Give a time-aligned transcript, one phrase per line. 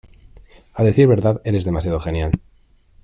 [0.77, 2.31] A decir verdad, eres demasiado genial.